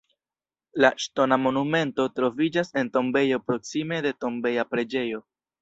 [0.85, 5.27] La ŝtona monumento troviĝas en tombejo proksime de tombeja preĝejo.